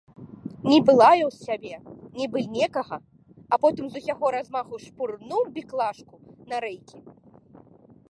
[0.69, 1.75] Нібы лаяў сябе,
[2.21, 2.97] нібы некага,
[3.53, 6.15] а потым з усяго размаху шпурнуў біклажку
[6.53, 6.97] на рэйкі.